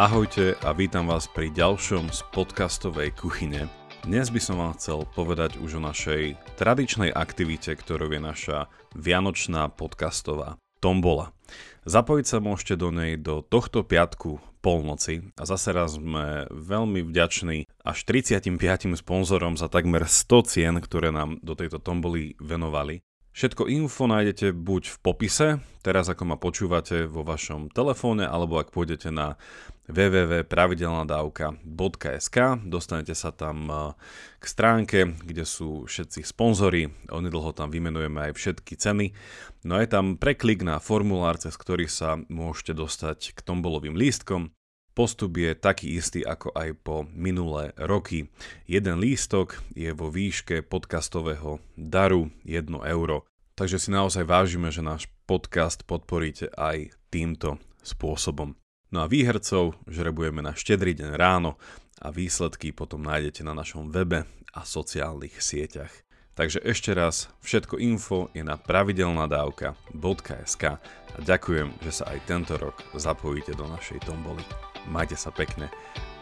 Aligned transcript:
Ahojte 0.00 0.56
a 0.64 0.72
vítam 0.72 1.12
vás 1.12 1.28
pri 1.28 1.52
ďalšom 1.52 2.08
z 2.08 2.24
podcastovej 2.32 3.12
kuchyne. 3.20 3.68
Dnes 4.00 4.32
by 4.32 4.40
som 4.40 4.56
vám 4.56 4.72
chcel 4.80 5.04
povedať 5.12 5.60
už 5.60 5.76
o 5.76 5.84
našej 5.84 6.40
tradičnej 6.56 7.12
aktivite, 7.12 7.76
ktorou 7.76 8.08
je 8.08 8.16
naša 8.16 8.72
vianočná 8.96 9.68
podcastová 9.68 10.56
tombola. 10.80 11.36
Zapojiť 11.84 12.24
sa 12.24 12.40
môžete 12.40 12.80
do 12.80 12.88
nej 12.88 13.20
do 13.20 13.44
tohto 13.44 13.84
piatku 13.84 14.40
polnoci 14.64 15.36
a 15.36 15.44
zase 15.44 15.76
raz 15.76 16.00
sme 16.00 16.48
veľmi 16.48 17.04
vďační 17.04 17.68
až 17.84 17.98
35 18.08 18.56
sponzorom 18.96 19.60
za 19.60 19.68
takmer 19.68 20.08
100 20.08 20.48
cien, 20.48 20.74
ktoré 20.80 21.12
nám 21.12 21.44
do 21.44 21.52
tejto 21.52 21.76
tomboly 21.76 22.40
venovali. 22.40 23.04
Všetko 23.40 23.72
info 23.72 24.04
nájdete 24.04 24.52
buď 24.52 24.92
v 24.92 24.96
popise, 25.00 25.64
teraz 25.80 26.12
ako 26.12 26.28
ma 26.28 26.36
počúvate 26.36 27.08
vo 27.08 27.24
vašom 27.24 27.72
telefóne, 27.72 28.28
alebo 28.28 28.60
ak 28.60 28.68
pôjdete 28.68 29.08
na 29.08 29.40
www.pravidelnadavka.sk, 29.88 32.36
dostanete 32.68 33.16
sa 33.16 33.32
tam 33.32 33.64
eh, 33.72 33.96
k 34.36 34.44
stránke, 34.44 35.16
kde 35.24 35.48
sú 35.48 35.88
všetci 35.88 36.20
sponzory, 36.20 36.92
onedlho 37.08 37.56
tam 37.56 37.72
vymenujeme 37.72 38.28
aj 38.28 38.36
všetky 38.36 38.76
ceny. 38.76 39.16
No 39.64 39.80
je 39.80 39.88
tam 39.88 40.20
preklik 40.20 40.60
na 40.60 40.76
formulár, 40.76 41.40
cez 41.40 41.56
ktorý 41.56 41.88
sa 41.88 42.20
môžete 42.28 42.76
dostať 42.76 43.32
k 43.32 43.40
tombolovým 43.40 43.96
lístkom. 43.96 44.52
Postup 44.92 45.40
je 45.40 45.56
taký 45.56 45.96
istý 45.96 46.28
ako 46.28 46.52
aj 46.52 46.76
po 46.84 47.08
minulé 47.16 47.72
roky. 47.80 48.28
Jeden 48.68 49.00
lístok 49.00 49.56
je 49.72 49.96
vo 49.96 50.12
výške 50.12 50.60
podcastového 50.60 51.56
daru 51.72 52.28
1 52.44 52.68
euro. 52.68 53.29
Takže 53.60 53.76
si 53.76 53.92
naozaj 53.92 54.24
vážime, 54.24 54.72
že 54.72 54.80
náš 54.80 55.04
podcast 55.28 55.84
podporíte 55.84 56.48
aj 56.56 56.96
týmto 57.12 57.60
spôsobom. 57.84 58.56
No 58.88 59.04
a 59.04 59.06
výhercov 59.06 59.76
žrebujeme 59.84 60.40
na 60.40 60.56
štedrý 60.56 60.96
deň 60.96 61.20
ráno 61.20 61.60
a 62.00 62.08
výsledky 62.08 62.72
potom 62.72 63.04
nájdete 63.04 63.44
na 63.44 63.52
našom 63.52 63.92
webe 63.92 64.24
a 64.56 64.64
sociálnych 64.64 65.44
sieťach. 65.44 65.92
Takže 66.40 66.64
ešte 66.64 66.96
raz, 66.96 67.28
všetko 67.44 67.76
info 67.84 68.32
je 68.32 68.40
na 68.40 68.56
pravidelnadavka.sk 68.56 70.64
a 70.64 71.20
ďakujem, 71.20 71.84
že 71.84 71.92
sa 71.92 72.16
aj 72.16 72.18
tento 72.24 72.56
rok 72.56 72.80
zapojíte 72.96 73.52
do 73.60 73.68
našej 73.68 74.08
tomboly. 74.08 74.40
Majte 74.88 75.20
sa 75.20 75.36
pekne 75.36 75.68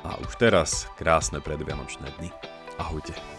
a 0.02 0.19
už 0.27 0.42
teraz 0.42 0.91
krásne 0.98 1.39
predvianočné 1.39 2.19
dni. 2.19 2.34
Ahojte. 2.83 3.38